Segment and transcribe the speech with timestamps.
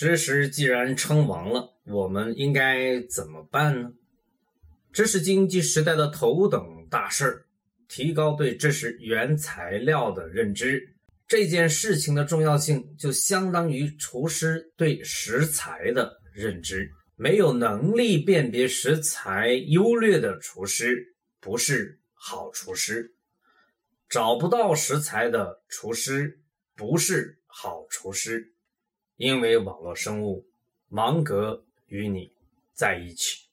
[0.00, 3.92] 知识既然称王了，我们应该怎么办呢？
[4.94, 7.44] 这是经济时代的头等大事儿，
[7.86, 10.94] 提高对知识原材料的认知。
[11.28, 16.90] 这件事情的重要性就相当于厨师对食材的认知。
[17.16, 23.16] 没有能力辨别食材优劣的厨师不是好厨师，
[24.08, 26.40] 找不到食材的厨师
[26.74, 28.54] 不是好厨师，
[29.20, 30.46] 因为网络生物
[30.88, 32.32] 芒格与你
[32.72, 33.49] 在一起。